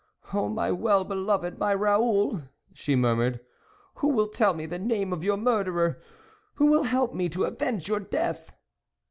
"O 0.33 0.49
my 0.49 0.71
well 0.71 1.03
beloved, 1.03 1.59
my 1.59 1.75
Raoul;" 1.75 2.41
she 2.73 2.95
murmured," 2.95 3.39
who 3.97 4.07
will 4.07 4.29
tell 4.29 4.55
me 4.55 4.65
the 4.65 4.79
name 4.79 5.13
of 5.13 5.23
your 5.23 5.37
murderer? 5.37 6.01
who 6.55 6.65
will 6.65 6.85
help 6.85 7.13
me 7.13 7.29
to 7.29 7.43
avenge 7.43 7.87
your 7.87 7.99
death 7.99 8.51